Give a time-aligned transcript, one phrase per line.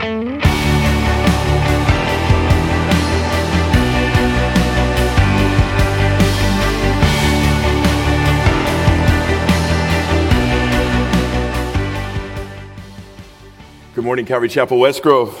[0.00, 0.08] Good
[13.98, 15.38] morning, Calvary Chapel West Grove.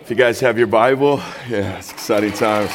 [0.00, 1.16] If you guys have your Bible,
[1.48, 2.70] yeah, it's exciting times.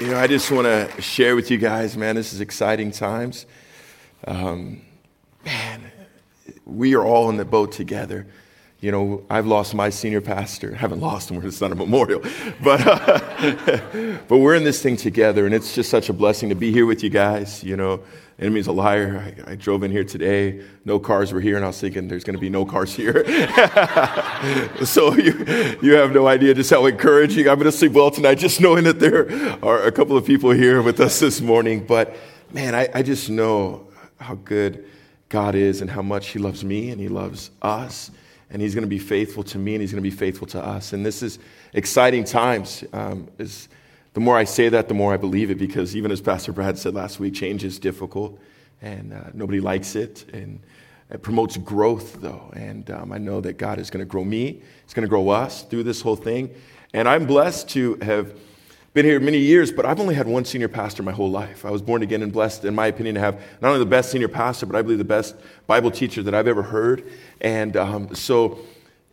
[0.00, 3.46] You know, I just want to share with you guys, man, this is exciting times.
[4.26, 4.82] Um,
[5.44, 5.90] man,
[6.66, 8.26] we are all in the boat together.
[8.80, 10.72] You know, I've lost my senior pastor.
[10.72, 12.22] I haven't lost him, not a son of memorial.
[12.62, 16.54] But, uh, but we're in this thing together, and it's just such a blessing to
[16.54, 17.64] be here with you guys.
[17.64, 18.02] You know,
[18.38, 19.34] enemy's a liar.
[19.46, 20.62] I, I, drove in here today.
[20.84, 23.24] No cars were here, and I was thinking there's going to be no cars here.
[24.84, 27.48] so you, you have no idea just how encouraging.
[27.48, 29.28] I'm going to sleep well tonight just knowing that there
[29.64, 31.84] are a couple of people here with us this morning.
[31.84, 32.16] But
[32.52, 33.87] man, I, I just know
[34.18, 34.84] how good
[35.28, 38.10] God is and how much He loves me and He loves us.
[38.50, 40.64] And He's going to be faithful to me and He's going to be faithful to
[40.64, 40.92] us.
[40.92, 41.38] And this is
[41.72, 42.84] exciting times.
[42.92, 43.68] Um, is
[44.14, 46.78] the more I say that, the more I believe it because even as Pastor Brad
[46.78, 48.38] said last week, change is difficult
[48.80, 50.24] and uh, nobody likes it.
[50.32, 50.60] And
[51.10, 52.50] it promotes growth, though.
[52.54, 55.28] And um, I know that God is going to grow me, He's going to grow
[55.28, 56.54] us through this whole thing.
[56.92, 58.34] And I'm blessed to have
[58.98, 61.64] been here many years, but I've only had one senior pastor my whole life.
[61.64, 64.10] I was born again and blessed, in my opinion, to have not only the best
[64.10, 65.36] senior pastor, but I believe the best
[65.68, 67.08] Bible teacher that I've ever heard.
[67.40, 68.58] And um, so,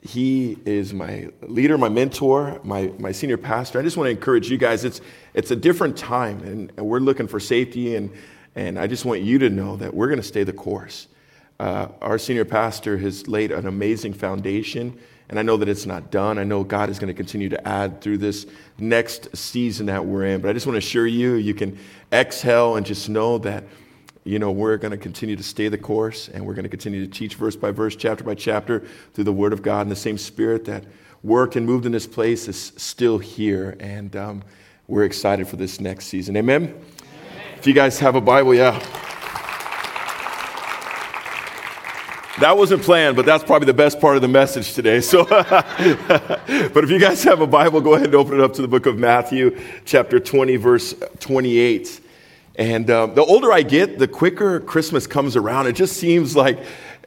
[0.01, 3.77] he is my leader, my mentor, my, my senior pastor.
[3.77, 4.85] I just want to encourage you guys.
[4.85, 5.01] It's,
[5.35, 8.09] it's a different time, and, and we're looking for safety, and,
[8.55, 11.05] and I just want you to know that we're going to stay the course.
[11.59, 14.97] Uh, our senior pastor has laid an amazing foundation,
[15.29, 16.37] and I know that it's not done.
[16.37, 18.45] I know God is going to continue to add through this
[18.77, 20.41] next season that we're in.
[20.41, 21.77] But I just want to assure you, you can
[22.11, 23.63] exhale and just know that
[24.25, 27.05] you know, we're going to continue to stay the course and we're going to continue
[27.05, 28.79] to teach verse by verse, chapter by chapter
[29.13, 29.81] through the Word of God.
[29.81, 30.83] And the same Spirit that
[31.21, 33.77] worked and moved in this place is still here.
[33.79, 34.43] And um,
[34.87, 36.35] we're excited for this next season.
[36.37, 36.63] Amen?
[36.63, 36.75] Amen?
[37.57, 38.83] If you guys have a Bible, yeah.
[42.41, 44.99] That wasn't planned, but that's probably the best part of the message today.
[44.99, 48.61] So, but if you guys have a Bible, go ahead and open it up to
[48.61, 52.01] the book of Matthew, chapter 20, verse 28.
[52.57, 55.67] And um, the older I get, the quicker Christmas comes around.
[55.67, 56.59] It just seems like,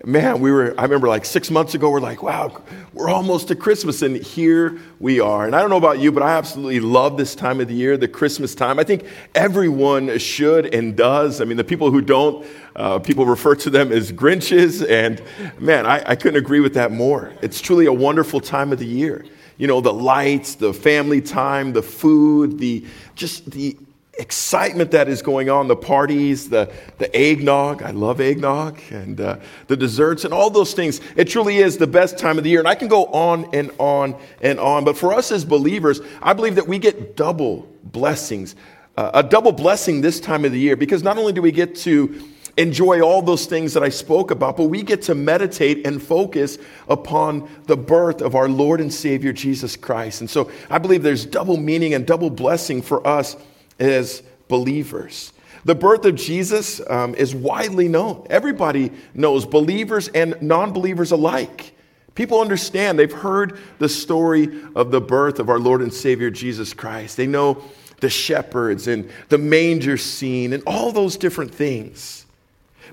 [0.04, 3.56] man, we were, I remember like six months ago, we're like, wow, we're almost to
[3.56, 5.46] Christmas, and here we are.
[5.46, 7.96] And I don't know about you, but I absolutely love this time of the year,
[7.96, 8.78] the Christmas time.
[8.78, 11.40] I think everyone should and does.
[11.40, 15.22] I mean, the people who don't, uh, people refer to them as Grinches, and
[15.58, 17.32] man, I, I couldn't agree with that more.
[17.42, 19.24] It's truly a wonderful time of the year
[19.58, 22.86] you know the lights the family time the food the
[23.16, 23.76] just the
[24.18, 27.82] excitement that is going on, the parties, the, the eggnog.
[27.82, 31.00] I love eggnog and uh, the desserts and all those things.
[31.16, 32.58] It truly is the best time of the year.
[32.58, 34.84] And I can go on and on and on.
[34.84, 38.56] But for us as believers, I believe that we get double blessings,
[38.96, 41.76] uh, a double blessing this time of the year, because not only do we get
[41.76, 42.20] to
[42.56, 46.58] enjoy all those things that I spoke about, but we get to meditate and focus
[46.88, 50.22] upon the birth of our Lord and Savior Jesus Christ.
[50.22, 53.36] And so I believe there's double meaning and double blessing for us
[53.78, 55.32] as believers.
[55.64, 58.26] The birth of Jesus um, is widely known.
[58.30, 61.74] Everybody knows, believers and non believers alike.
[62.14, 66.74] People understand, they've heard the story of the birth of our Lord and Savior Jesus
[66.74, 67.16] Christ.
[67.16, 67.62] They know
[68.00, 72.26] the shepherds and the manger scene and all those different things.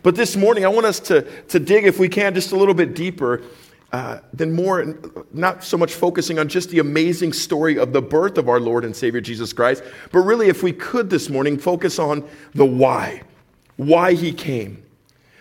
[0.04, 2.74] But this morning, I want us to, to dig, if we can, just a little
[2.74, 3.42] bit deeper
[3.96, 4.94] uh, then more,
[5.32, 8.84] not so much focusing on just the amazing story of the birth of our Lord
[8.84, 13.22] and Savior Jesus Christ, but really, if we could this morning, focus on the why,
[13.78, 14.84] why He came.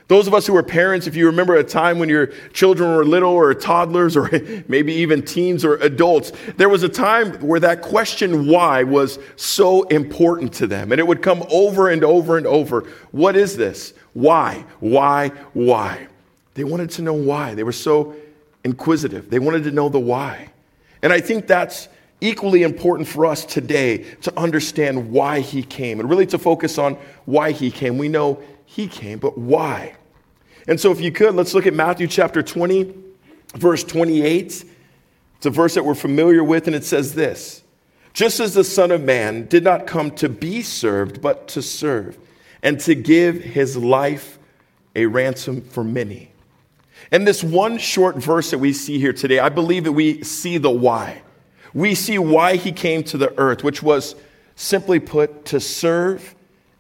[0.07, 3.05] Those of us who are parents, if you remember a time when your children were
[3.05, 4.31] little or toddlers or
[4.69, 9.83] maybe even teens or adults, there was a time where that question why was so
[9.85, 10.93] important to them.
[10.93, 12.83] And it would come over and over and over.
[13.11, 13.95] What is this?
[14.13, 14.65] Why?
[14.79, 15.31] Why?
[15.55, 16.07] Why?
[16.55, 17.55] They wanted to know why.
[17.55, 18.15] They were so
[18.65, 19.31] inquisitive.
[19.31, 20.51] They wanted to know the why.
[21.03, 21.89] And I think that's
[22.21, 26.95] equally important for us today to understand why he came and really to focus on
[27.27, 27.99] why he came.
[27.99, 29.97] We know he came, but why?
[30.67, 32.95] And so, if you could, let's look at Matthew chapter 20,
[33.55, 34.65] verse 28.
[35.37, 37.63] It's a verse that we're familiar with, and it says this
[38.15, 42.19] Just as the Son of Man did not come to be served, but to serve,
[42.63, 44.39] and to give his life
[44.97, 46.31] a ransom for many.
[47.13, 50.59] In this one short verse that we see here today, I believe that we see
[50.59, 51.23] the why.
[51.73, 54.15] We see why he came to the earth, which was
[54.57, 56.35] simply put to serve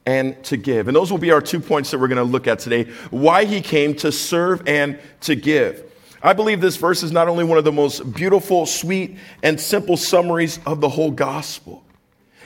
[0.07, 0.89] and to give.
[0.89, 3.45] And those will be our two points that we're going to look at today why
[3.45, 5.91] he came to serve and to give.
[6.23, 9.97] I believe this verse is not only one of the most beautiful, sweet, and simple
[9.97, 11.84] summaries of the whole gospel.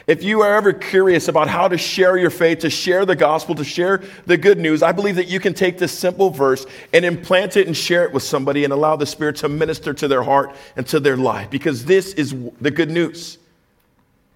[0.08, 3.55] If you are ever curious about how to share your faith, to share the gospel,
[3.56, 6.64] to share the good news, I believe that you can take this simple verse
[6.94, 10.08] and implant it and share it with somebody and allow the Spirit to minister to
[10.08, 13.37] their heart and to their life because this is the good news.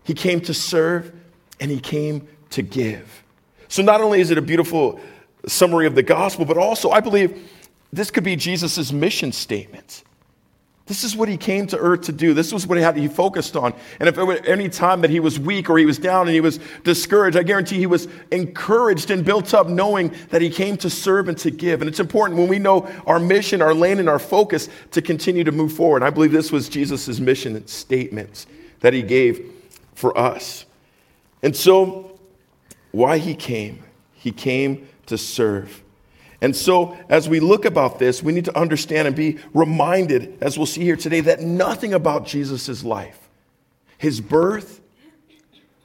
[0.05, 1.11] He came to serve
[1.59, 3.25] and he came to give.
[3.69, 5.01] So not only is it a beautiful
[5.47, 7.51] summary of the gospel, but also I believe
[7.91, 10.05] this could be Jesus' mission statement.
[10.87, 12.35] This is what he came to earth to do.
[12.35, 13.73] This was what he had he focused on.
[14.01, 16.41] And if at any time that he was weak or he was down and he
[16.41, 20.91] was discouraged, I guarantee he was encouraged and built up knowing that he came to
[20.91, 21.83] serve and to give.
[21.83, 25.45] And it's important when we know our mission, our lane, and our focus to continue
[25.45, 26.03] to move forward.
[26.03, 28.47] I believe this was Jesus' mission statement
[28.81, 29.53] that he gave
[29.95, 30.65] for us.
[31.43, 32.19] And so,
[32.91, 33.85] why he came?
[34.15, 35.83] He came to serve.
[36.43, 40.59] And so, as we look about this, we need to understand and be reminded, as
[40.59, 43.31] we'll see here today, that nothing about Jesus' life,
[43.97, 44.81] his birth,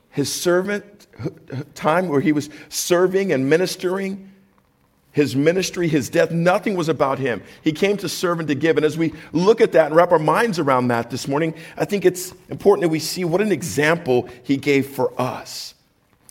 [0.10, 1.06] his servant
[1.76, 4.32] time where he was serving and ministering,
[5.12, 7.44] his ministry, his death, nothing was about him.
[7.64, 8.78] He came to serve and to give.
[8.78, 11.86] And as we look at that and wrap our minds around that this morning, I
[11.86, 15.76] think it's important that we see what an example he gave for us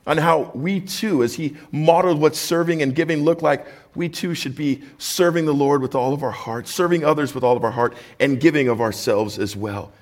[0.06, 4.34] on how we too, as he modeled what serving and giving looked like, we too
[4.34, 7.64] should be serving the Lord with all of our heart, serving others with all of
[7.64, 9.92] our heart, and giving of ourselves as well.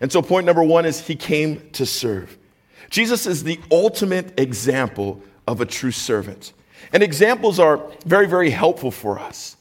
[0.00, 2.36] And so, point number one is he came to serve.
[2.90, 6.52] Jesus is the ultimate example of a true servant.
[6.92, 9.56] And examples are very, very helpful for us.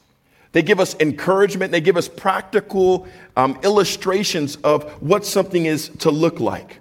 [0.51, 6.11] They give us encouragement, they give us practical um, illustrations of what something is to
[6.11, 6.79] look like.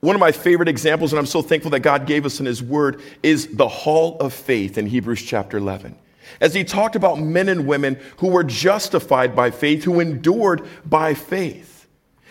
[0.00, 2.62] One of my favorite examples, and I'm so thankful that God gave us in His
[2.62, 5.96] Word, is the Hall of Faith in Hebrews chapter 11.
[6.40, 11.14] As he talked about men and women who were justified by faith, who endured by
[11.14, 11.86] faith.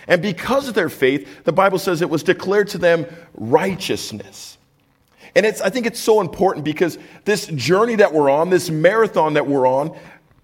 [0.07, 4.57] And because of their faith, the Bible says it was declared to them righteousness.
[5.35, 9.33] And it's, I think it's so important because this journey that we're on, this marathon
[9.33, 9.97] that we're on,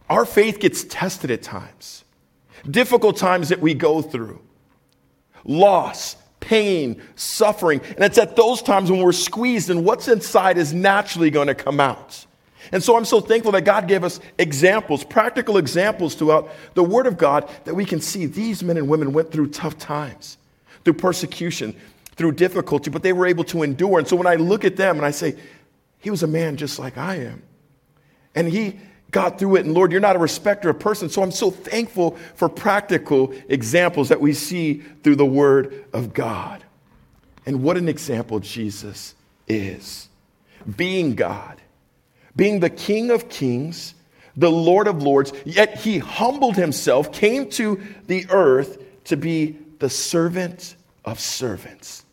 [0.10, 2.04] our faith gets tested at times.
[2.70, 4.42] Difficult times that we go through.
[5.46, 7.82] Loss, pain, suffering.
[7.96, 11.56] And it's at those times when we're squeezed and what's inside is naturally going to
[11.56, 12.26] come out.
[12.72, 17.08] And so I'm so thankful that God gave us examples, practical examples throughout the Word
[17.08, 20.38] of God that we can see these men and women went through tough times,
[20.84, 21.76] through persecution,
[22.16, 24.00] through difficulty, but they were able to endure.
[24.00, 25.38] And so when I look at them and I say,
[26.00, 27.42] he was a man just like I am.
[28.36, 28.80] And he
[29.14, 29.66] got through it.
[29.66, 31.14] And Lord, you're not a respecter of persons.
[31.14, 36.64] So I'm so thankful for practical examples that we see through the Word of God.
[37.46, 39.16] And what an example Jesus
[39.48, 40.10] is.
[40.76, 41.62] Being God,
[42.36, 43.96] being the King of kings,
[44.36, 49.90] the Lord of lords, yet he humbled himself, came to the earth to be the
[49.90, 50.76] servant
[51.06, 52.04] of servants.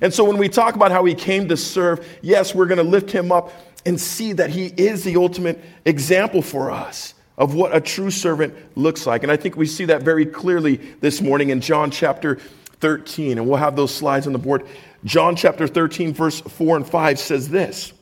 [0.00, 2.84] And so when we talk about how he came to serve, yes, we're going to
[2.84, 3.50] lift him up
[3.88, 8.54] and see that he is the ultimate example for us of what a true servant
[8.76, 9.22] looks like.
[9.22, 12.38] And I think we see that very clearly this morning in John chapter
[12.80, 13.38] 13.
[13.38, 14.66] And we'll have those slides on the board.
[15.04, 17.94] John chapter 13, verse 4 and 5 says this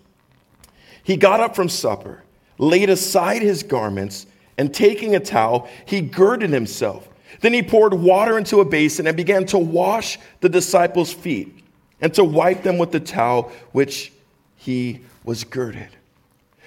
[1.04, 2.24] He got up from supper,
[2.58, 4.26] laid aside his garments,
[4.58, 7.08] and taking a towel, he girded himself.
[7.42, 11.62] Then he poured water into a basin and began to wash the disciples' feet
[12.00, 14.12] and to wipe them with the towel which
[14.56, 15.88] he was girded.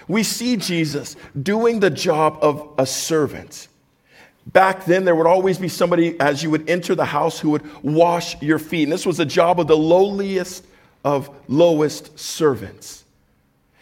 [0.07, 3.67] We see Jesus doing the job of a servant.
[4.45, 7.83] Back then, there would always be somebody as you would enter the house who would
[7.83, 8.83] wash your feet.
[8.83, 10.65] And this was the job of the lowliest
[11.03, 13.05] of lowest servants.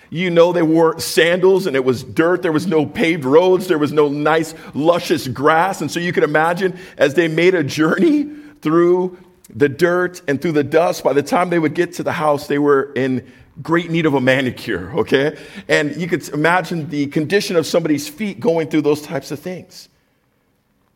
[0.10, 2.42] You know, they wore sandals and it was dirt.
[2.42, 3.68] There was no paved roads.
[3.68, 5.82] There was no nice, luscious grass.
[5.82, 8.30] And so you could imagine as they made a journey
[8.62, 9.18] through
[9.50, 12.48] the dirt and through the dust, by the time they would get to the house,
[12.48, 15.38] they were in great need of a manicure, okay?
[15.68, 19.90] And you could imagine the condition of somebody's feet going through those types of things.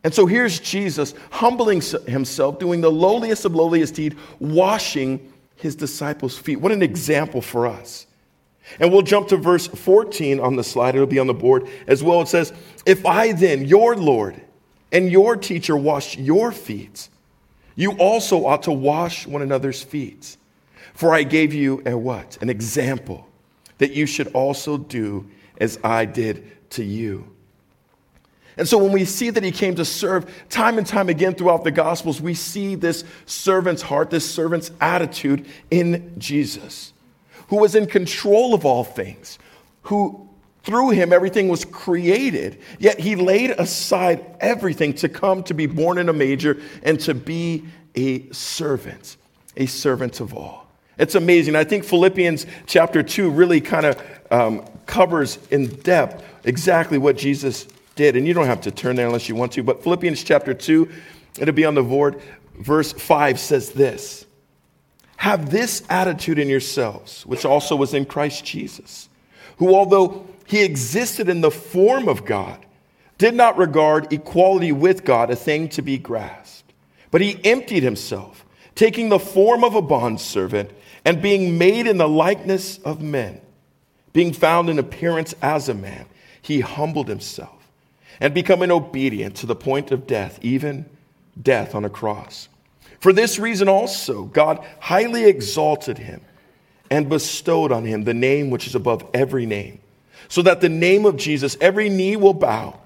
[0.03, 6.37] And so here's Jesus humbling himself, doing the lowliest of lowliest deed, washing his disciples'
[6.37, 6.59] feet.
[6.59, 8.07] What an example for us.
[8.79, 10.95] And we'll jump to verse 14 on the slide.
[10.95, 12.21] It'll be on the board as well.
[12.21, 12.53] It says,
[12.85, 14.41] If I then, your Lord
[14.91, 17.09] and your teacher, wash your feet,
[17.75, 20.37] you also ought to wash one another's feet.
[20.93, 22.37] For I gave you a what?
[22.41, 23.27] An example
[23.77, 25.29] that you should also do
[25.59, 27.27] as I did to you.
[28.57, 31.63] And so when we see that he came to serve time and time again throughout
[31.63, 36.93] the Gospels, we see this servant's heart, this servant's attitude in Jesus,
[37.47, 39.39] who was in control of all things,
[39.83, 40.29] who
[40.63, 45.97] through him everything was created, yet he laid aside everything to come to be born
[45.97, 49.17] in a manger and to be a servant,
[49.57, 50.60] a servant of all.
[51.01, 51.55] It's amazing.
[51.55, 57.67] I think Philippians chapter 2 really kind of um, covers in depth exactly what Jesus
[57.95, 58.15] did.
[58.15, 60.91] And you don't have to turn there unless you want to, but Philippians chapter 2,
[61.39, 62.21] it'll be on the board.
[62.59, 64.27] Verse 5 says this
[65.17, 69.09] Have this attitude in yourselves, which also was in Christ Jesus,
[69.57, 72.63] who, although he existed in the form of God,
[73.17, 76.73] did not regard equality with God a thing to be grasped,
[77.09, 80.69] but he emptied himself, taking the form of a bondservant
[81.05, 83.41] and being made in the likeness of men,
[84.13, 86.05] being found in appearance as a man,
[86.41, 87.67] he humbled himself
[88.19, 90.85] and becoming obedient to the point of death, even
[91.41, 92.49] death on a cross.
[92.99, 96.21] For this reason also, God highly exalted him
[96.91, 99.79] and bestowed on him the name which is above every name,
[100.27, 102.79] so that the name of Jesus every knee will bow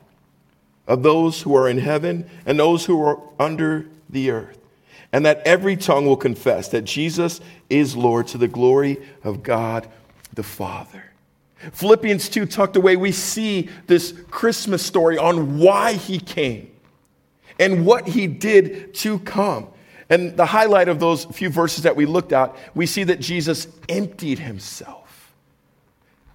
[0.88, 4.60] of those who are in heaven and those who are under the earth
[5.16, 9.88] and that every tongue will confess that Jesus is Lord to the glory of God
[10.34, 11.06] the Father.
[11.72, 16.70] Philippians 2 tucked away, we see this Christmas story on why he came
[17.58, 19.70] and what he did to come.
[20.10, 23.70] And the highlight of those few verses that we looked at, we see that Jesus
[23.88, 25.34] emptied himself.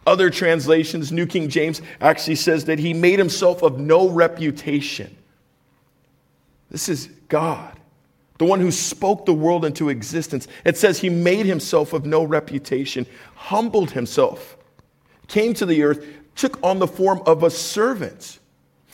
[0.07, 5.15] Other translations, New King James actually says that he made himself of no reputation.
[6.71, 7.77] This is God
[8.41, 10.49] the one who spoke the world into existence.
[10.65, 13.05] It says he made himself of no reputation,
[13.35, 14.57] humbled himself,
[15.29, 16.07] came to the earth,
[16.37, 18.39] took on the form of a servant.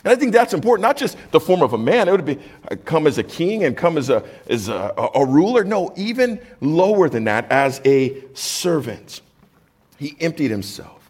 [0.03, 2.09] And I think that's important, not just the form of a man.
[2.09, 2.39] It would be
[2.69, 5.63] uh, come as a king and come as a, as a, a ruler.
[5.63, 9.21] No, even lower than that, as a servant.
[9.97, 11.09] He emptied himself.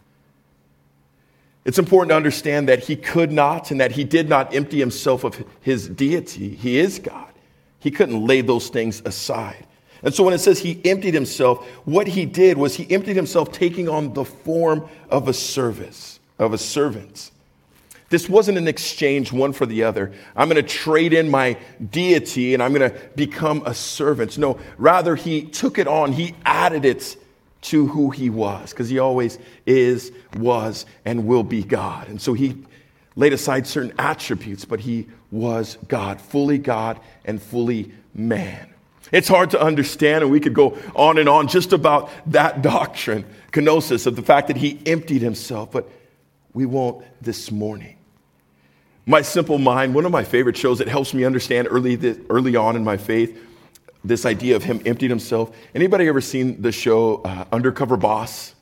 [1.64, 5.24] It's important to understand that he could not and that he did not empty himself
[5.24, 6.54] of his deity.
[6.54, 7.27] He is God.
[7.80, 9.66] He couldn't lay those things aside.
[10.02, 13.52] And so when it says he emptied himself, what he did was he emptied himself
[13.52, 17.30] taking on the form of a service, of a servant.
[18.10, 20.12] This wasn't an exchange one for the other.
[20.34, 21.58] I'm going to trade in my
[21.90, 24.38] deity and I'm going to become a servant.
[24.38, 26.12] No, rather he took it on.
[26.12, 27.16] He added it
[27.60, 32.08] to who he was because he always is, was, and will be God.
[32.08, 32.56] And so he
[33.16, 38.72] laid aside certain attributes, but he was God, fully God and fully man.
[39.12, 43.24] It's hard to understand, and we could go on and on just about that doctrine,
[43.52, 45.90] kenosis, of the fact that he emptied himself, but
[46.52, 47.96] we won't this morning.
[49.06, 51.96] My Simple Mind, one of my favorite shows that helps me understand early,
[52.28, 53.42] early on in my faith,
[54.04, 55.56] this idea of him emptying himself.
[55.74, 58.54] Anybody ever seen the show uh, Undercover Boss?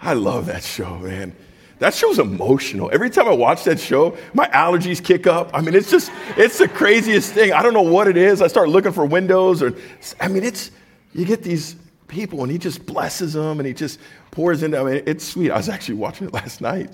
[0.00, 1.34] I love that show, man.
[1.78, 2.90] That show's emotional.
[2.92, 5.50] Every time I watch that show, my allergies kick up.
[5.54, 7.52] I mean, it's just, it's the craziest thing.
[7.52, 8.42] I don't know what it is.
[8.42, 9.74] I start looking for windows or,
[10.20, 10.72] I mean, it's,
[11.14, 11.76] you get these
[12.08, 14.00] people and he just blesses them and he just
[14.32, 15.50] pours into, I mean, it's sweet.
[15.50, 16.90] I was actually watching it last night.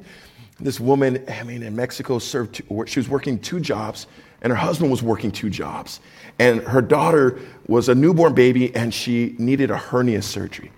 [0.60, 4.06] This woman, I mean, in Mexico served, two, she was working two jobs
[4.42, 6.00] and her husband was working two jobs.
[6.38, 10.70] And her daughter was a newborn baby and she needed a hernia surgery.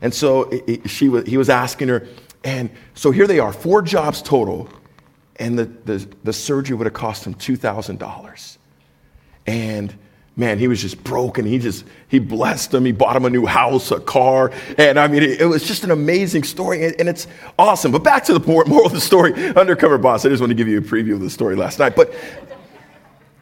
[0.00, 2.06] And so it, it, she was, he was asking her,
[2.44, 4.68] and so here they are, four jobs total,
[5.36, 8.56] and the, the, the surgery would have cost him $2,000.
[9.46, 9.94] And
[10.36, 11.44] man, he was just broken.
[11.44, 12.84] He just, he blessed him.
[12.84, 14.52] He bought him a new house, a car.
[14.78, 16.84] And I mean, it, it was just an amazing story.
[16.84, 17.26] And, and, it's
[17.58, 17.90] awesome.
[17.90, 20.24] But back to the moral of the story undercover boss.
[20.24, 21.96] I just want to give you a preview of the story last night.
[21.96, 22.14] But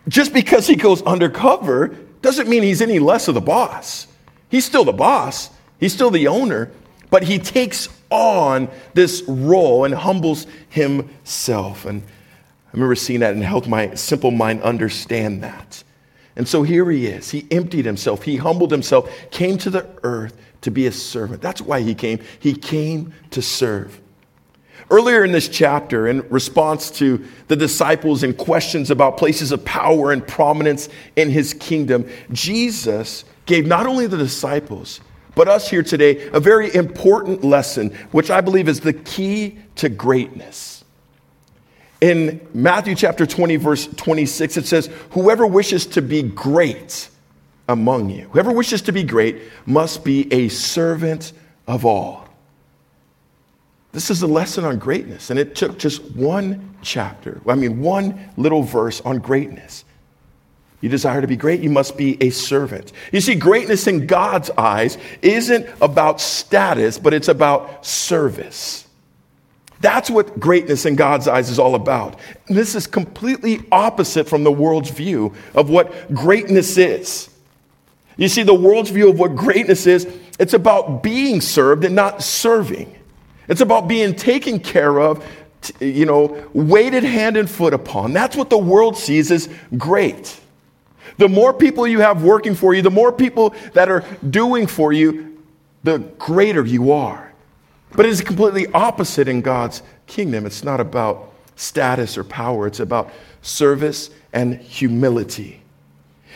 [0.08, 1.88] just because he goes undercover
[2.22, 4.06] doesn't mean he's any less of the boss.
[4.48, 6.70] He's still the boss, he's still the owner,
[7.10, 11.84] but he takes on this role and humbles himself.
[11.84, 15.82] And I remember seeing that and helped my simple mind understand that.
[16.36, 17.30] And so here he is.
[17.30, 21.40] He emptied himself, he humbled himself, came to the earth to be a servant.
[21.40, 22.20] That's why he came.
[22.38, 24.00] He came to serve.
[24.88, 30.12] Earlier in this chapter, in response to the disciples and questions about places of power
[30.12, 35.00] and prominence in his kingdom, Jesus gave not only the disciples,
[35.36, 39.90] but us here today, a very important lesson, which I believe is the key to
[39.90, 40.82] greatness.
[42.00, 47.10] In Matthew chapter 20, verse 26, it says, Whoever wishes to be great
[47.68, 51.34] among you, whoever wishes to be great, must be a servant
[51.66, 52.26] of all.
[53.92, 58.30] This is a lesson on greatness, and it took just one chapter, I mean, one
[58.38, 59.84] little verse on greatness.
[60.86, 62.92] You desire to be great, you must be a servant.
[63.10, 68.86] You see, greatness in God's eyes isn't about status, but it's about service.
[69.80, 72.20] That's what greatness in God's eyes is all about.
[72.46, 77.30] And this is completely opposite from the world's view of what greatness is.
[78.16, 80.06] You see, the world's view of what greatness is,
[80.38, 82.94] it's about being served and not serving.
[83.48, 85.26] It's about being taken care of,
[85.80, 88.12] you know, waited hand and foot upon.
[88.12, 90.42] That's what the world sees as great.
[91.18, 94.92] The more people you have working for you, the more people that are doing for
[94.92, 95.42] you,
[95.82, 97.32] the greater you are.
[97.92, 100.44] But it's completely opposite in God's kingdom.
[100.44, 105.62] It's not about status or power, it's about service and humility.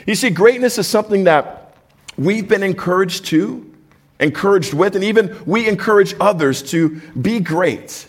[0.07, 1.75] You see, greatness is something that
[2.17, 3.71] we've been encouraged to,
[4.19, 8.07] encouraged with, and even we encourage others to be great.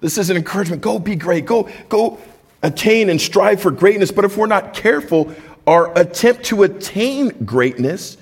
[0.00, 0.82] This is an encouragement.
[0.82, 1.46] Go be great.
[1.46, 2.18] Go, go
[2.62, 4.12] attain and strive for greatness.
[4.12, 5.34] But if we're not careful,
[5.66, 8.16] our attempt to attain greatness,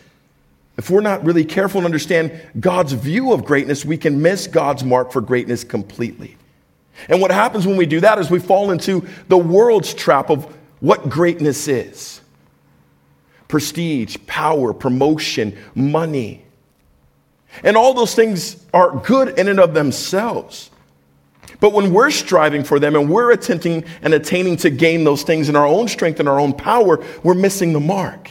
[0.77, 4.83] if we're not really careful and understand God's view of greatness, we can miss God's
[4.83, 6.37] mark for greatness completely.
[7.09, 10.45] And what happens when we do that is we fall into the world's trap of
[10.81, 12.21] what greatness is
[13.47, 16.45] prestige, power, promotion, money.
[17.63, 20.71] And all those things are good in and of themselves.
[21.61, 25.49] But when we're striving for them and we're attempting and attaining to gain those things
[25.49, 28.31] in our own strength and our own power, we're missing the mark.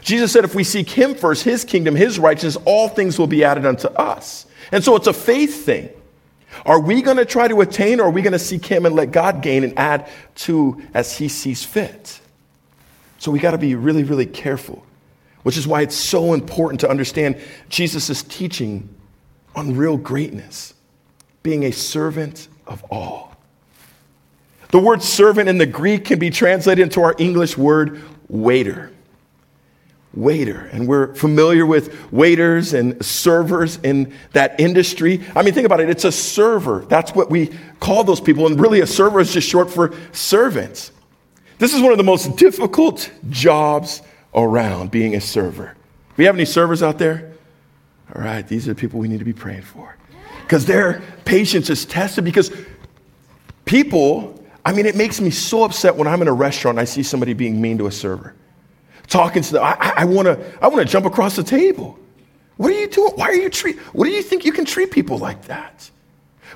[0.00, 3.44] Jesus said, if we seek Him first, His kingdom, His righteousness, all things will be
[3.44, 4.46] added unto us.
[4.72, 5.88] And so it's a faith thing.
[6.64, 8.94] Are we going to try to attain or are we going to seek Him and
[8.94, 12.20] let God gain and add to as He sees fit?
[13.18, 14.84] So we got to be really, really careful,
[15.42, 18.88] which is why it's so important to understand Jesus' teaching
[19.54, 20.74] on real greatness
[21.46, 23.32] being a servant of all.
[24.72, 28.90] The word servant in the Greek can be translated into our English word waiter.
[30.12, 30.68] Waiter.
[30.72, 35.22] And we're familiar with waiters and servers in that industry.
[35.36, 35.88] I mean, think about it.
[35.88, 36.84] It's a server.
[36.88, 38.48] That's what we call those people.
[38.48, 40.90] And really, a server is just short for servants.
[41.58, 44.02] This is one of the most difficult jobs
[44.34, 45.76] around, being a server.
[46.16, 47.34] We have any servers out there?
[48.12, 49.96] All right, these are the people we need to be praying for
[50.46, 52.24] because their patience is tested.
[52.24, 52.52] Because
[53.64, 56.84] people, I mean, it makes me so upset when I'm in a restaurant and I
[56.84, 58.34] see somebody being mean to a server,
[59.08, 59.64] talking to them.
[59.64, 61.98] I, I want to I wanna jump across the table.
[62.56, 63.12] What are you doing?
[63.16, 63.78] Why are you treat?
[63.92, 65.90] What do you think you can treat people like that?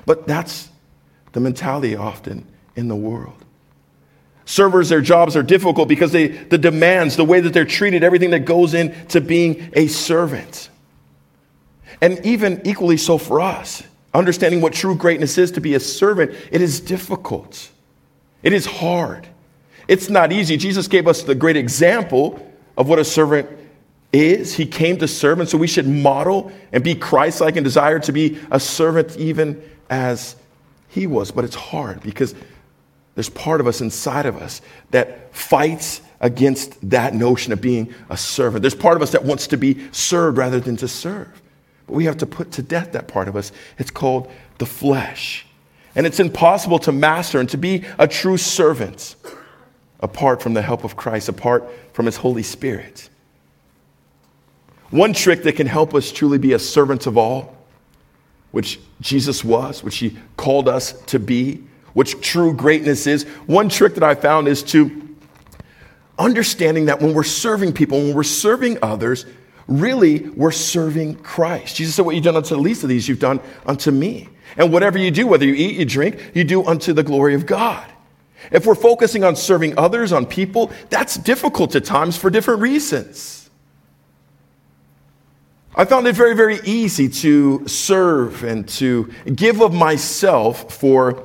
[0.05, 0.69] But that's
[1.33, 3.45] the mentality often in the world.
[4.45, 8.31] Servers, their jobs are difficult because they, the demands, the way that they're treated, everything
[8.31, 10.69] that goes into being a servant.
[12.01, 13.83] And even equally so for us,
[14.13, 17.69] understanding what true greatness is to be a servant, it is difficult.
[18.43, 19.27] It is hard.
[19.87, 20.57] It's not easy.
[20.57, 23.49] Jesus gave us the great example of what a servant
[24.11, 24.55] is.
[24.55, 27.99] He came to serve, and so we should model and be Christ like and desire
[27.99, 30.35] to be a servant even as
[30.89, 31.31] he was.
[31.31, 32.33] But it's hard because
[33.15, 34.61] there's part of us inside of us
[34.91, 38.61] that fights against that notion of being a servant.
[38.61, 41.40] There's part of us that wants to be served rather than to serve.
[41.91, 43.51] But we have to put to death that part of us.
[43.77, 45.45] It's called the flesh.
[45.93, 49.17] And it's impossible to master and to be a true servant
[49.99, 53.09] apart from the help of Christ, apart from His Holy Spirit.
[54.89, 57.57] One trick that can help us truly be a servant of all,
[58.51, 63.95] which Jesus was, which He called us to be, which true greatness is, one trick
[63.95, 65.09] that I found is to
[66.17, 69.25] understanding that when we're serving people, when we're serving others,
[69.79, 71.75] really we're serving Christ.
[71.77, 74.29] Jesus said, What you've done unto the least of these, you've done unto me.
[74.57, 77.45] And whatever you do, whether you eat, you drink, you do unto the glory of
[77.45, 77.87] God.
[78.51, 83.49] If we're focusing on serving others, on people, that's difficult at times for different reasons.
[85.73, 91.23] I found it very, very easy to serve and to give of myself for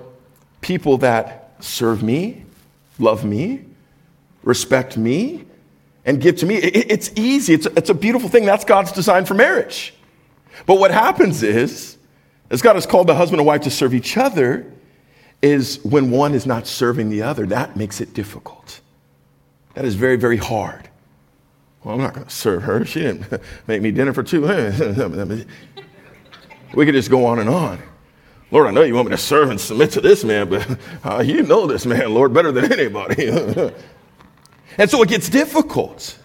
[0.60, 2.44] people that serve me,
[2.98, 3.64] love me,
[4.44, 5.45] respect me,
[6.06, 6.54] and give to me.
[6.54, 8.46] It's easy, it's, it's a beautiful thing.
[8.46, 9.92] That's God's design for marriage.
[10.64, 11.98] But what happens is,
[12.48, 14.72] as God has called the husband and wife to serve each other,
[15.42, 18.80] is when one is not serving the other, that makes it difficult.
[19.74, 20.88] That is very, very hard.
[21.84, 22.84] Well, I'm not going to serve her.
[22.86, 24.42] She didn't make me dinner for two.
[26.74, 27.82] we could just go on and on.
[28.52, 31.20] Lord, I know you want me to serve and submit to this man, but uh,
[31.20, 33.72] you know this man, Lord, better than anybody.
[34.78, 36.18] And so it gets difficult.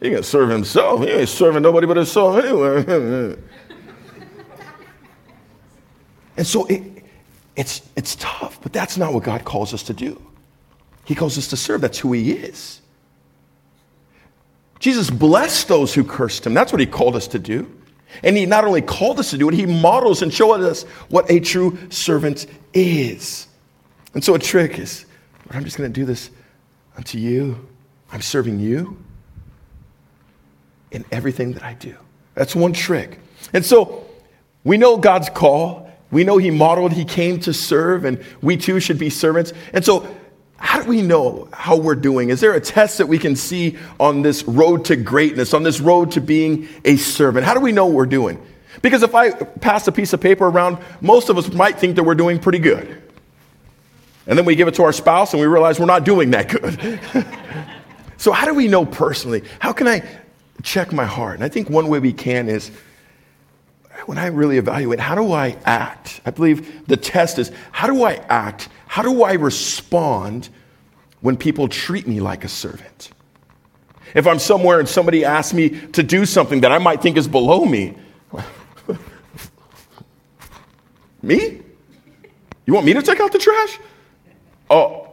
[0.00, 1.00] He can serve himself.
[1.00, 2.84] He ain't serving nobody but himself anyway.
[6.36, 6.82] and so it,
[7.56, 10.20] it's, it's tough, but that's not what God calls us to do.
[11.04, 11.80] He calls us to serve.
[11.80, 12.80] That's who he is.
[14.78, 16.54] Jesus blessed those who cursed him.
[16.54, 17.72] That's what he called us to do.
[18.24, 21.30] And he not only called us to do it, he models and shows us what
[21.30, 23.46] a true servant is.
[24.14, 25.06] And so a trick is,
[25.50, 26.30] I'm just going to do this
[26.96, 27.68] unto you.
[28.10, 28.98] I'm serving you
[30.90, 31.96] in everything that I do.
[32.34, 33.18] That's one trick.
[33.52, 34.06] And so
[34.64, 35.90] we know God's call.
[36.10, 39.52] We know He modeled, He came to serve, and we too should be servants.
[39.72, 40.06] And so,
[40.56, 42.30] how do we know how we're doing?
[42.30, 45.80] Is there a test that we can see on this road to greatness, on this
[45.80, 47.44] road to being a servant?
[47.44, 48.40] How do we know we're doing?
[48.80, 52.04] Because if I pass a piece of paper around, most of us might think that
[52.04, 53.01] we're doing pretty good.
[54.26, 56.48] And then we give it to our spouse and we realize we're not doing that
[56.48, 57.00] good.
[58.16, 59.42] so, how do we know personally?
[59.58, 60.02] How can I
[60.62, 61.34] check my heart?
[61.36, 62.70] And I think one way we can is
[64.06, 66.20] when I really evaluate, how do I act?
[66.24, 68.68] I believe the test is how do I act?
[68.86, 70.48] How do I respond
[71.20, 73.10] when people treat me like a servant?
[74.14, 77.28] If I'm somewhere and somebody asks me to do something that I might think is
[77.28, 77.96] below me,
[81.22, 81.62] me?
[82.66, 83.78] You want me to take out the trash?
[84.72, 85.06] Oh,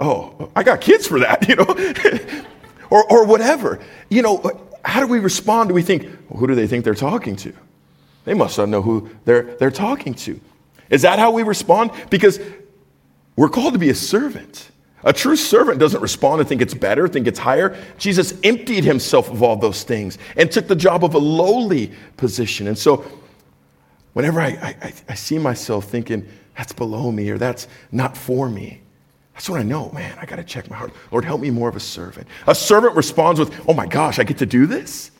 [0.00, 2.44] oh, I got kids for that, you know?
[2.90, 3.80] or, or whatever.
[4.10, 5.68] You know, how do we respond?
[5.68, 7.52] Do we think, well, who do they think they're talking to?
[8.24, 10.40] They must not know who they're, they're talking to.
[10.90, 11.92] Is that how we respond?
[12.10, 12.40] Because
[13.36, 14.70] we're called to be a servant.
[15.04, 17.76] A true servant doesn't respond and think it's better, think it's higher.
[17.98, 22.66] Jesus emptied himself of all those things and took the job of a lowly position.
[22.66, 23.04] And so,
[24.14, 28.80] whenever I, I, I see myself thinking, that's below me or that's not for me,
[29.34, 30.16] that's what I know, man.
[30.20, 30.92] I got to check my heart.
[31.10, 32.28] Lord, help me more of a servant.
[32.46, 35.10] A servant responds with, oh my gosh, I get to do this?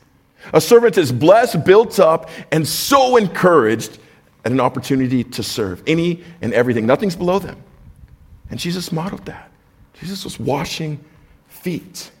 [0.53, 3.97] A servant is blessed, built up, and so encouraged
[4.45, 6.85] at an opportunity to serve any and everything.
[6.85, 7.61] Nothing's below them.
[8.49, 9.51] And Jesus modeled that.
[9.99, 11.03] Jesus was washing
[11.47, 12.11] feet.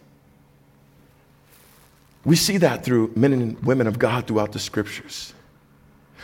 [2.25, 5.33] We see that through men and women of God throughout the scriptures.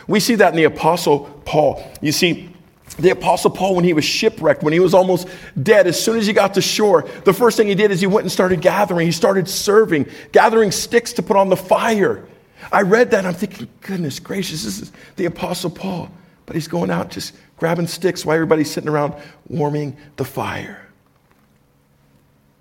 [0.08, 1.88] We see that in the Apostle Paul.
[2.00, 2.51] You see,
[2.98, 5.28] the Apostle Paul, when he was shipwrecked, when he was almost
[5.62, 8.06] dead, as soon as he got to shore, the first thing he did is he
[8.06, 9.06] went and started gathering.
[9.06, 12.26] He started serving, gathering sticks to put on the fire.
[12.70, 16.10] I read that I'm thinking, goodness gracious, this is the Apostle Paul.
[16.46, 19.14] But he's going out just grabbing sticks while everybody's sitting around
[19.48, 20.88] warming the fire.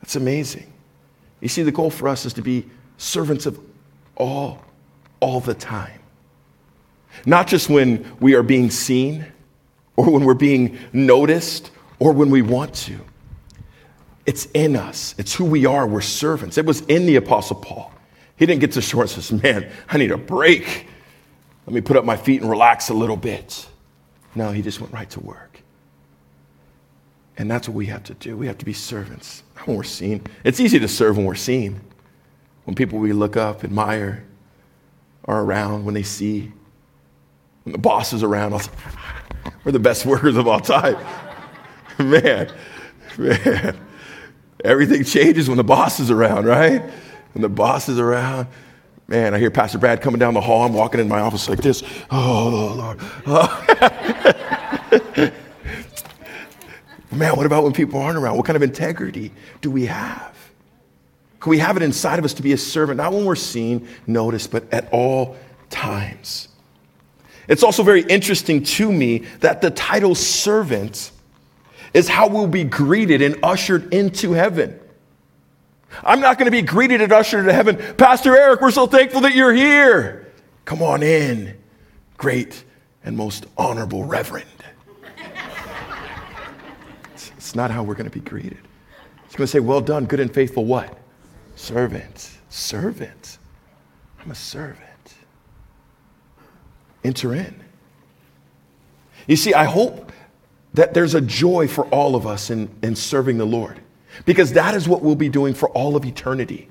[0.01, 0.71] That's amazing.
[1.41, 2.67] You see, the goal for us is to be
[2.97, 3.59] servants of
[4.15, 4.63] all,
[5.19, 5.99] all the time.
[7.25, 9.25] Not just when we are being seen
[10.01, 12.99] or when we're being noticed or when we want to.
[14.25, 15.85] It's in us, it's who we are.
[15.85, 16.57] We're servants.
[16.57, 17.93] It was in the Apostle Paul.
[18.35, 20.87] He didn't get to shore and says, Man, I need a break.
[21.67, 23.67] Let me put up my feet and relax a little bit.
[24.33, 25.61] No, he just went right to work.
[27.37, 28.35] And that's what we have to do.
[28.35, 30.23] We have to be servants when we're seen.
[30.43, 31.79] It's easy to serve when we're seen.
[32.63, 34.25] When people we look up, admire,
[35.25, 36.51] are around, when they see,
[37.63, 38.69] when the boss is around,
[39.63, 40.97] we're the best workers of all time.
[41.99, 42.51] man,
[43.17, 43.77] man.
[44.63, 46.81] Everything changes when the boss is around, right?
[47.33, 48.47] When the boss is around,
[49.07, 50.65] man, I hear Pastor Brad coming down the hall.
[50.65, 51.83] I'm walking in my office like this.
[52.09, 52.99] Oh, Lord.
[53.25, 53.57] Oh.
[57.11, 58.37] man, what about when people aren't around?
[58.37, 60.35] What kind of integrity do we have?
[61.39, 63.87] Can we have it inside of us to be a servant, not when we're seen,
[64.05, 65.35] noticed, but at all
[65.71, 66.49] times?
[67.51, 71.11] It's also very interesting to me that the title servant
[71.93, 74.79] is how we'll be greeted and ushered into heaven.
[76.01, 77.75] I'm not going to be greeted and ushered into heaven.
[77.97, 80.31] Pastor Eric, we're so thankful that you're here.
[80.63, 81.57] Come on in,
[82.15, 82.63] great
[83.03, 84.47] and most honorable reverend.
[87.13, 88.59] It's, not how we're going to be greeted.
[89.25, 90.97] It's going to say, Well done, good and faithful what?
[91.57, 92.31] Servant.
[92.47, 93.39] Servant.
[94.23, 94.90] I'm a servant
[97.03, 97.61] enter in.
[99.27, 100.11] You see, I hope
[100.73, 103.79] that there's a joy for all of us in, in serving the Lord
[104.25, 106.69] because that is what we'll be doing for all of eternity.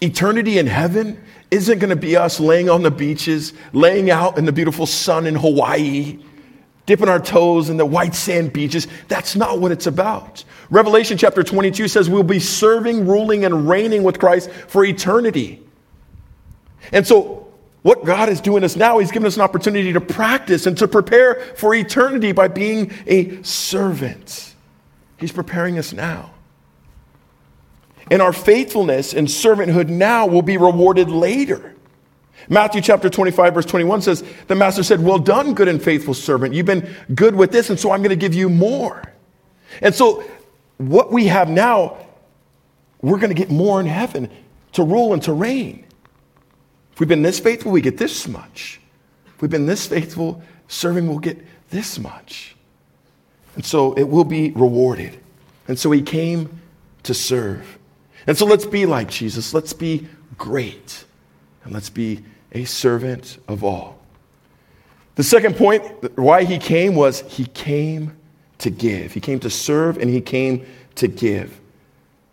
[0.00, 4.44] Eternity in heaven isn't going to be us laying on the beaches, laying out in
[4.44, 6.18] the beautiful sun in Hawaii,
[6.86, 8.88] dipping our toes in the white sand beaches.
[9.06, 10.44] That's not what it's about.
[10.70, 15.62] Revelation chapter 22 says we'll be serving, ruling, and reigning with Christ for eternity.
[16.90, 17.51] And so
[17.82, 20.88] what God is doing us now, He's given us an opportunity to practice and to
[20.88, 24.54] prepare for eternity by being a servant.
[25.18, 26.32] He's preparing us now.
[28.10, 31.74] And our faithfulness and servanthood now will be rewarded later.
[32.48, 36.54] Matthew chapter 25, verse 21 says, The master said, Well done, good and faithful servant.
[36.54, 39.02] You've been good with this, and so I'm going to give you more.
[39.80, 40.24] And so,
[40.78, 41.98] what we have now,
[43.00, 44.28] we're going to get more in heaven
[44.72, 45.84] to rule and to reign.
[46.92, 48.80] If we've been this faithful, we get this much.
[49.26, 51.38] If we've been this faithful, serving will get
[51.70, 52.54] this much.
[53.54, 55.18] And so it will be rewarded.
[55.68, 56.60] And so he came
[57.04, 57.78] to serve.
[58.26, 59.52] And so let's be like Jesus.
[59.52, 60.06] Let's be
[60.38, 61.04] great.
[61.64, 63.98] And let's be a servant of all.
[65.14, 65.82] The second point,
[66.18, 68.16] why he came, was he came
[68.58, 69.12] to give.
[69.12, 71.60] He came to serve and he came to give.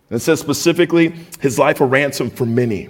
[0.09, 2.89] And it says specifically, his life a ransom for many.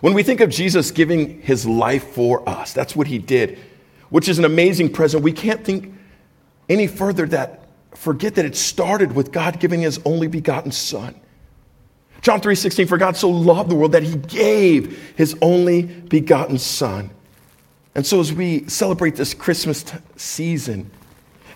[0.00, 3.58] When we think of Jesus giving his life for us, that's what he did,
[4.08, 5.22] which is an amazing present.
[5.22, 5.94] We can't think
[6.68, 11.14] any further that forget that it started with God giving his only begotten son.
[12.22, 17.10] John 3:16 for God so loved the world that he gave his only begotten son.
[17.94, 20.90] And so as we celebrate this Christmas t- season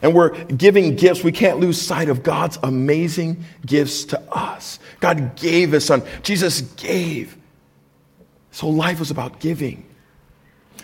[0.02, 4.78] and we're giving gifts, we can't lose sight of God's amazing gifts to us.
[5.00, 6.02] God gave his son.
[6.22, 7.36] Jesus gave.
[8.54, 9.84] So life was about giving.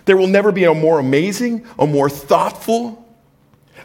[0.04, 3.08] There will never be a more amazing, a more thoughtful,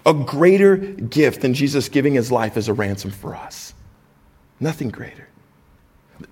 [0.07, 3.75] a greater gift than Jesus giving his life as a ransom for us.
[4.59, 5.27] Nothing greater.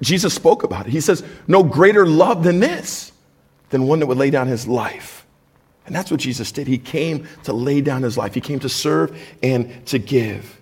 [0.01, 0.89] Jesus spoke about it.
[0.89, 3.11] He says, No greater love than this,
[3.69, 5.23] than one that would lay down his life.
[5.85, 6.65] And that's what Jesus did.
[6.65, 10.59] He came to lay down his life, he came to serve and to give.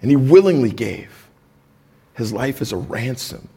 [0.00, 1.28] And he willingly gave
[2.14, 3.50] his life as a ransom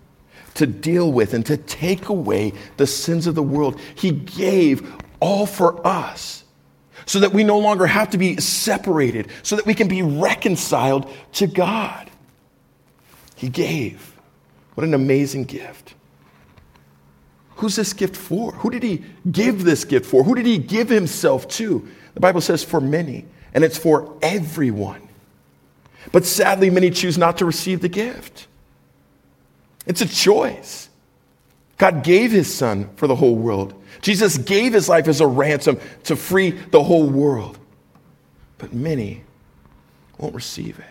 [0.57, 3.79] to deal with and to take away the sins of the world.
[3.95, 6.43] He gave all for us
[7.05, 11.09] so that we no longer have to be separated, so that we can be reconciled
[11.33, 12.11] to God.
[13.35, 14.13] He gave.
[14.75, 15.93] What an amazing gift.
[17.55, 18.51] Who's this gift for?
[18.51, 20.23] Who did he give this gift for?
[20.23, 21.87] Who did he give himself to?
[22.13, 25.07] The Bible says for many, and it's for everyone.
[26.11, 28.47] But sadly, many choose not to receive the gift.
[29.87, 30.89] It's a choice.
[31.77, 33.73] God gave his son for the whole world.
[34.01, 37.57] Jesus gave his life as a ransom to free the whole world.
[38.57, 39.23] But many
[40.17, 40.85] won't receive it.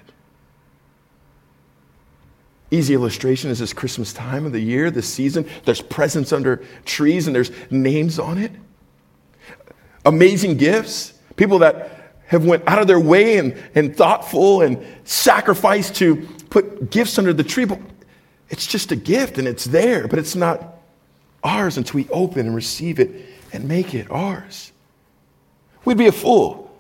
[2.71, 5.49] Easy illustration is this Christmas time of the year, this season.
[5.65, 8.53] There's presents under trees and there's names on it.
[10.05, 11.13] Amazing gifts.
[11.37, 16.17] People that have went out of their way and, and thoughtful and sacrificed to
[16.51, 17.65] put gifts under the tree.
[17.65, 17.81] But
[18.49, 20.79] it's just a gift and it's there, but it's not
[21.43, 24.73] ours until we open and receive it and make it ours.
[25.85, 26.71] We'd be a fool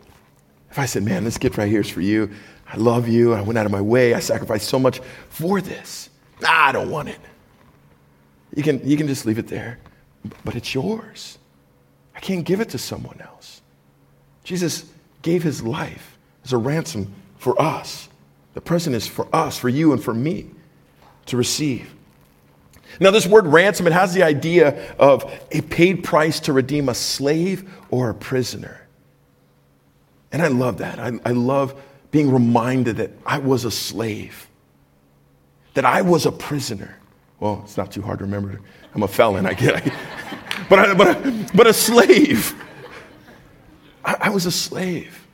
[0.71, 2.31] if I said, Man, this gift right here is for you.
[2.69, 3.33] I love you.
[3.33, 4.15] I went out of my way.
[4.15, 6.11] I sacrificed so much for this.
[6.41, 7.19] Nah, I don't want it.
[8.55, 9.79] You can, you can just leave it there,
[10.45, 11.39] but it's yours.
[12.15, 13.61] I can't give it to someone else.
[14.43, 14.85] Jesus
[15.23, 18.09] gave his life as a ransom for us.
[18.55, 20.51] The present is for us, for you, and for me
[21.27, 21.93] to receive.
[22.99, 26.95] Now, this word ransom, it has the idea of a paid price to redeem a
[26.95, 28.87] slave or a prisoner.
[30.33, 30.99] And I love that.
[30.99, 34.49] I, I love being reminded that I was a slave,
[35.75, 36.97] that I was a prisoner.
[37.41, 38.61] Well, it's not too hard to remember.
[38.95, 39.93] I'm a felon, I get it.
[40.71, 42.55] but, I, but, but a slave.
[44.05, 45.27] I, I was a slave.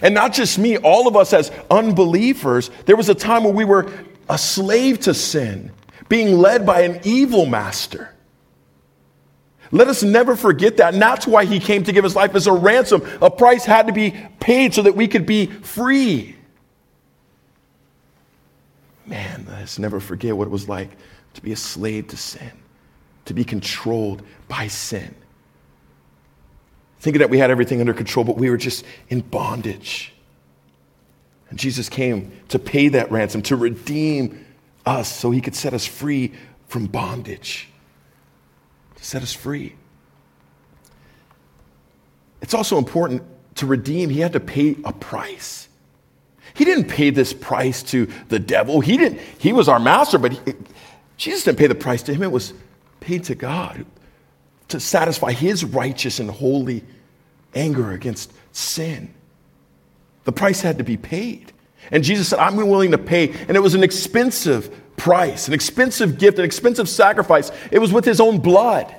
[0.00, 3.64] And not just me, all of us as unbelievers, there was a time where we
[3.64, 3.92] were
[4.28, 5.72] a slave to sin,
[6.08, 8.10] being led by an evil master.
[9.70, 10.94] Let us never forget that.
[10.94, 13.02] And that's why he came to give his life as a ransom.
[13.20, 16.36] A price had to be paid so that we could be free.
[19.04, 20.96] Man, let us never forget what it was like
[21.34, 22.52] to be a slave to sin,
[23.24, 25.14] to be controlled by sin.
[27.00, 30.13] Thinking that we had everything under control, but we were just in bondage.
[31.54, 34.44] And Jesus came to pay that ransom, to redeem
[34.84, 36.32] us so he could set us free
[36.66, 37.68] from bondage
[38.96, 39.76] to set us free.
[42.42, 43.22] It's also important
[43.54, 45.68] to redeem, he had to pay a price.
[46.54, 48.80] He didn't pay this price to the devil.
[48.80, 50.54] He didn't, he was our master, but he,
[51.16, 52.24] Jesus didn't pay the price to him.
[52.24, 52.52] It was
[52.98, 53.86] paid to God
[54.70, 56.82] to satisfy his righteous and holy
[57.54, 59.14] anger against sin.
[60.24, 61.52] The price had to be paid.
[61.90, 63.30] And Jesus said, I'm willing to pay.
[63.30, 67.50] And it was an expensive price, an expensive gift, an expensive sacrifice.
[67.70, 68.94] It was with his own blood,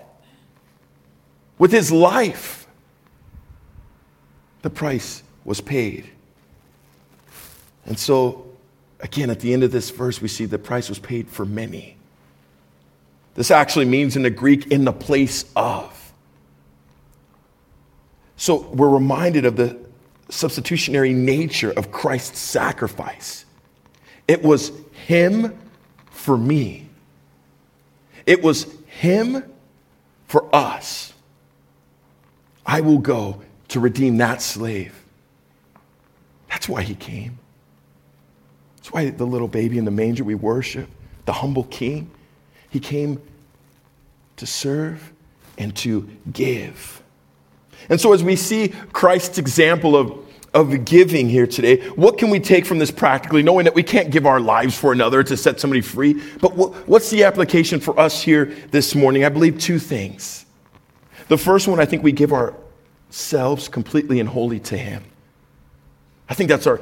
[1.57, 2.67] with his life.
[4.61, 6.09] The price was paid.
[7.85, 8.45] And so,
[8.99, 11.97] again, at the end of this verse, we see the price was paid for many.
[13.35, 16.13] This actually means in the Greek, in the place of.
[18.37, 19.84] So we're reminded of the
[20.29, 23.45] substitutionary nature of Christ's sacrifice.
[24.27, 24.71] It was
[25.05, 25.57] Him
[26.09, 26.89] for me,
[28.25, 29.43] it was Him
[30.27, 31.13] for us.
[32.65, 34.99] I will go to redeem that slave.
[36.49, 37.37] That's why He came.
[38.77, 40.89] That's why the little baby in the manger we worship,
[41.25, 42.09] the humble king,
[42.69, 43.21] He came
[44.37, 45.13] to serve
[45.57, 47.01] and to give.
[47.89, 52.39] And so, as we see Christ's example of, of giving here today, what can we
[52.39, 55.59] take from this practically, knowing that we can't give our lives for another to set
[55.59, 56.21] somebody free?
[56.41, 59.23] But what, what's the application for us here this morning?
[59.25, 60.45] I believe two things.
[61.27, 65.03] The first one, I think we give ourselves completely and wholly to Him.
[66.29, 66.81] I think that's our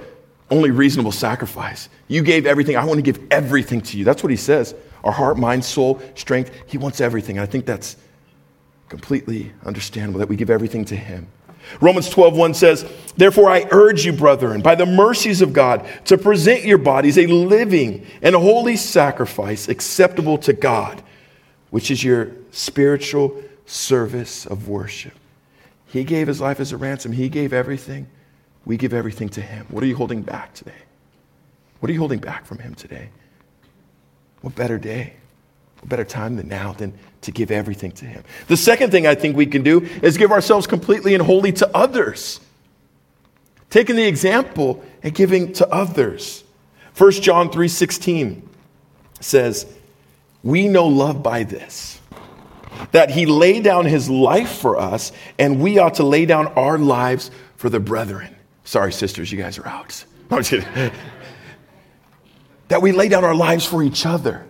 [0.50, 1.90] only reasonable sacrifice.
[2.08, 2.76] You gave everything.
[2.76, 4.06] I want to give everything to you.
[4.06, 4.76] That's what He says.
[5.04, 6.52] Our heart, mind, soul, strength.
[6.68, 7.38] He wants everything.
[7.38, 7.98] And I think that's
[8.94, 11.26] completely understandable that we give everything to him.
[11.82, 12.86] Romans 12, 1 says,
[13.18, 17.26] Therefore I urge you, brethren, by the mercies of God, to present your bodies a
[17.26, 21.02] living and holy sacrifice acceptable to God,
[21.72, 25.14] which is your spiritual service of worship.
[25.88, 27.14] He gave his life as a ransom.
[27.14, 28.06] He gave everything.
[28.64, 29.66] We give everything to him.
[29.72, 30.84] What are you holding back today?
[31.80, 33.10] What are you holding back from him today?
[34.42, 35.16] What better day?
[35.86, 38.24] Better time than now than to give everything to Him.
[38.48, 41.70] The second thing I think we can do is give ourselves completely and wholly to
[41.76, 42.40] others.
[43.70, 46.44] Taking the example and giving to others.
[46.96, 48.48] 1 John 3:16
[49.20, 49.66] says,
[50.44, 52.00] "We know love by this,
[52.92, 56.78] that he laid down his life for us, and we ought to lay down our
[56.78, 60.06] lives for the brethren." Sorry, sisters, you guys are out.
[62.68, 64.46] that we lay down our lives for each other.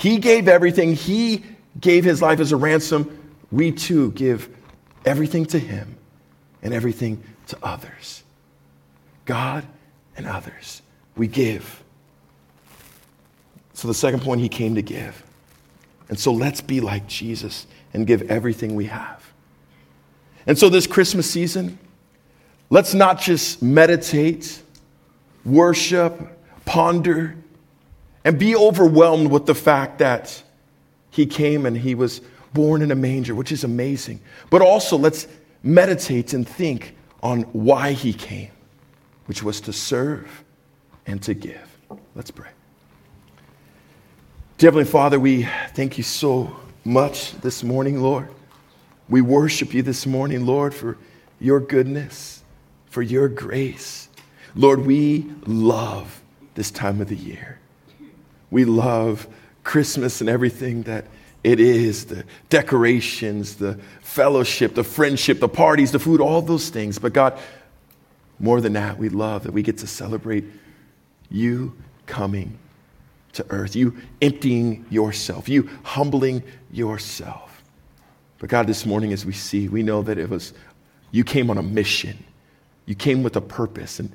[0.00, 0.94] He gave everything.
[0.94, 1.44] He
[1.78, 3.18] gave his life as a ransom,
[3.52, 4.48] we too give
[5.04, 5.96] everything to him
[6.62, 8.22] and everything to others.
[9.26, 9.66] God
[10.16, 10.80] and others.
[11.16, 11.82] We give.
[13.74, 15.22] So, the second point, he came to give.
[16.08, 19.22] And so, let's be like Jesus and give everything we have.
[20.46, 21.78] And so, this Christmas season,
[22.70, 24.62] let's not just meditate,
[25.44, 26.18] worship,
[26.64, 27.36] ponder,
[28.24, 30.42] and be overwhelmed with the fact that
[31.10, 32.20] he came and he was
[32.52, 34.20] born in a manger, which is amazing.
[34.50, 35.26] But also, let's
[35.62, 38.50] meditate and think on why he came,
[39.26, 40.44] which was to serve
[41.06, 41.78] and to give.
[42.14, 42.48] Let's pray.
[44.58, 48.28] Dear Heavenly Father, we thank you so much this morning, Lord.
[49.08, 50.98] We worship you this morning, Lord, for
[51.40, 52.42] your goodness,
[52.86, 54.08] for your grace.
[54.54, 56.20] Lord, we love
[56.54, 57.58] this time of the year.
[58.50, 59.28] We love
[59.62, 61.06] Christmas and everything that
[61.42, 66.98] it is the decorations, the fellowship, the friendship, the parties, the food, all those things.
[66.98, 67.38] But God,
[68.38, 70.44] more than that, we love that we get to celebrate
[71.30, 72.58] you coming
[73.32, 77.62] to earth, you emptying yourself, you humbling yourself.
[78.38, 80.52] But God, this morning, as we see, we know that it was
[81.10, 82.22] you came on a mission,
[82.86, 84.00] you came with a purpose.
[84.00, 84.10] And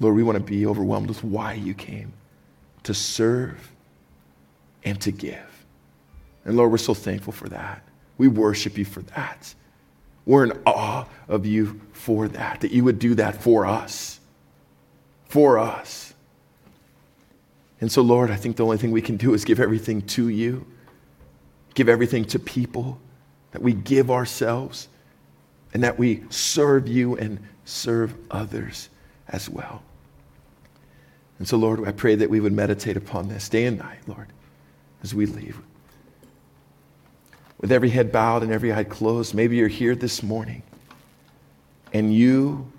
[0.00, 2.12] Lord, we want to be overwhelmed with why you came
[2.84, 3.72] to serve
[4.84, 5.66] and to give.
[6.44, 7.82] And Lord, we're so thankful for that.
[8.18, 9.54] We worship you for that.
[10.26, 14.20] We're in awe of you for that, that you would do that for us.
[15.28, 16.14] For us.
[17.80, 20.28] And so, Lord, I think the only thing we can do is give everything to
[20.28, 20.64] you,
[21.74, 23.00] give everything to people,
[23.50, 24.88] that we give ourselves,
[25.74, 28.88] and that we serve you and serve others
[29.28, 29.82] as well.
[31.38, 34.28] And so, Lord, I pray that we would meditate upon this day and night, Lord
[35.02, 35.60] as we leave.
[37.60, 40.62] With every head bowed and every eye closed, maybe you're here this morning
[41.92, 42.70] and you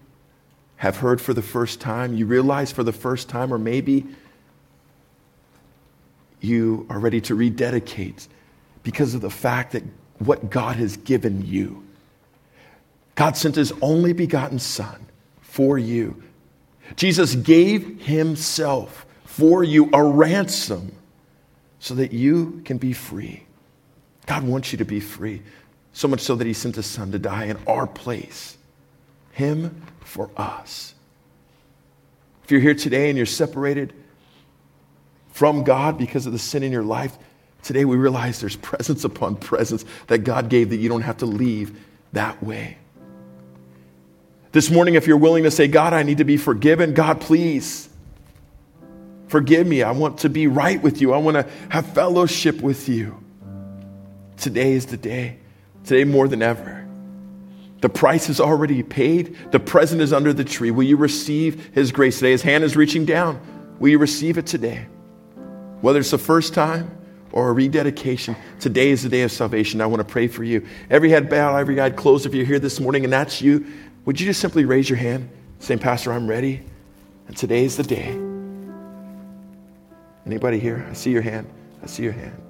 [0.77, 4.05] have heard for the first time, you realize for the first time, or maybe
[6.41, 8.27] you are ready to rededicate
[8.81, 9.83] because of the fact that
[10.19, 11.85] what God has given you.
[13.15, 15.05] God sent his only begotten Son
[15.41, 16.21] for you.
[16.95, 20.95] Jesus gave himself for you a ransom
[21.79, 23.43] so that you can be free.
[24.25, 25.41] God wants you to be free,
[25.91, 28.57] so much so that He sent His Son to die in our place,
[29.31, 30.93] Him for us.
[32.43, 33.93] If you're here today and you're separated
[35.31, 37.17] from God because of the sin in your life,
[37.63, 41.25] today we realize there's presence upon presence that God gave that you don't have to
[41.25, 41.77] leave
[42.13, 42.77] that way.
[44.53, 47.89] This morning, if you're willing to say, God, I need to be forgiven, God, please
[49.33, 49.81] Forgive me.
[49.81, 51.11] I want to be right with you.
[51.11, 53.17] I want to have fellowship with you.
[54.37, 55.39] Today is the day.
[55.83, 56.87] Today, more than ever.
[57.81, 59.35] The price is already paid.
[59.51, 60.69] The present is under the tree.
[60.69, 62.29] Will you receive His grace today?
[62.29, 63.41] His hand is reaching down.
[63.79, 64.85] Will you receive it today?
[65.81, 66.95] Whether it's the first time
[67.31, 69.81] or a rededication, today is the day of salvation.
[69.81, 70.63] I want to pray for you.
[70.91, 72.27] Every head bowed, every eye closed.
[72.27, 73.65] If you're here this morning and that's you,
[74.05, 75.29] would you just simply raise your hand,
[75.59, 76.61] saying, Pastor, I'm ready,
[77.27, 78.17] and today is the day.
[80.25, 80.85] Anybody here?
[80.89, 81.49] I see your hand.
[81.81, 82.41] I see your hand.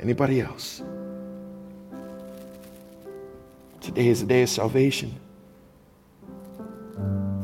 [0.00, 0.82] Anybody else?
[3.80, 5.14] Today is the day of salvation.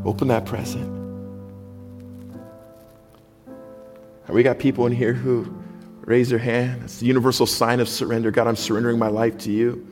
[0.04, 0.96] Open that present.
[4.28, 5.52] We got people in here who
[6.02, 6.82] raise their hand.
[6.84, 8.30] It's the universal sign of surrender.
[8.30, 9.86] God, I'm surrendering my life to you.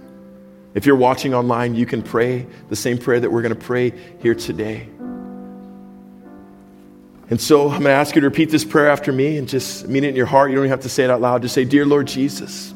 [0.76, 3.94] If you're watching online, you can pray the same prayer that we're going to pray
[4.20, 4.86] here today.
[7.30, 9.88] And so I'm going to ask you to repeat this prayer after me and just
[9.88, 10.50] mean it in your heart.
[10.50, 11.40] You don't even have to say it out loud.
[11.40, 12.74] Just say, Dear Lord Jesus,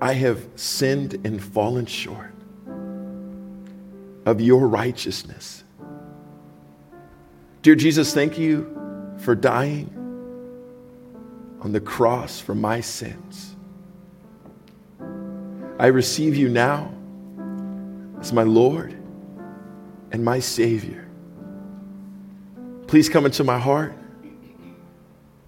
[0.00, 2.32] I have sinned and fallen short
[4.24, 5.64] of your righteousness.
[7.60, 9.90] Dear Jesus, thank you for dying
[11.60, 13.53] on the cross for my sins.
[15.78, 16.92] I receive you now
[18.20, 18.92] as my Lord
[20.12, 21.08] and my Savior.
[22.86, 23.92] Please come into my heart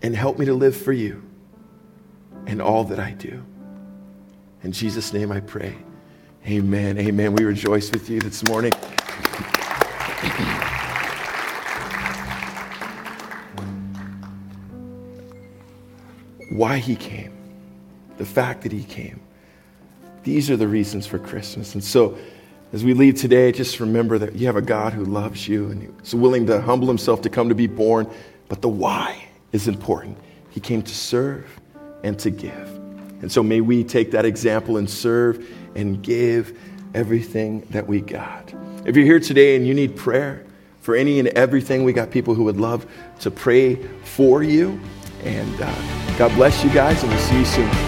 [0.03, 1.23] and help me to live for you
[2.47, 3.45] in all that I do.
[4.63, 5.77] In Jesus' name I pray.
[6.47, 6.99] Amen.
[6.99, 7.33] Amen.
[7.33, 8.73] We rejoice with you this morning.
[16.51, 17.33] Why he came,
[18.17, 19.21] the fact that he came.
[20.27, 21.75] These are the reasons for Christmas.
[21.75, 22.19] And so,
[22.73, 26.03] as we leave today, just remember that you have a God who loves you and
[26.03, 28.11] is willing to humble himself to come to be born.
[28.49, 30.19] But the why is important.
[30.51, 31.49] He came to serve
[32.03, 32.69] and to give.
[33.23, 35.47] And so may we take that example and serve
[35.77, 36.59] and give
[36.93, 38.53] everything that we got.
[38.85, 40.45] If you're here today and you need prayer
[40.81, 42.85] for any and everything, we got people who would love
[43.21, 44.81] to pray for you.
[45.23, 47.86] And uh, God bless you guys, and we'll see you soon.